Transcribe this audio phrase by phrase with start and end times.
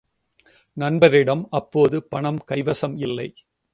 [0.77, 3.27] நண்பரிடம் அப்போது பணம் கைவசம் இல்லை.